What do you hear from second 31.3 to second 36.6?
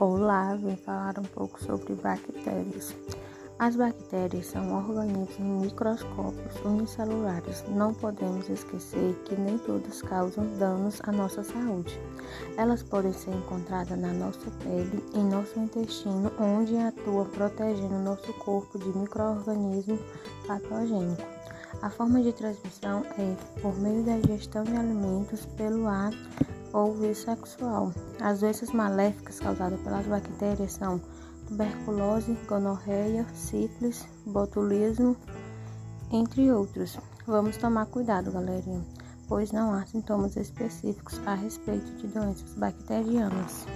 tuberculose, gonorreia, sífilis, botulismo, entre